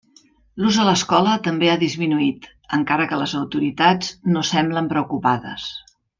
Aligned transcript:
L'ús 0.61 0.77
a 0.83 0.85
l'escola 0.87 1.35
també 1.47 1.69
ha 1.73 1.75
disminuït, 1.83 2.47
encara 2.79 3.05
que 3.13 3.19
les 3.25 3.35
autoritats 3.43 4.11
no 4.37 4.45
semblen 4.55 4.89
preocupades. 4.95 5.69